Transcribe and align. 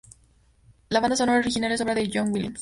La 0.89 0.99
banda 0.99 1.15
sonora 1.15 1.37
original 1.37 1.73
es 1.73 1.81
obra 1.81 1.93
de 1.93 2.09
John 2.11 2.33
Williams. 2.33 2.59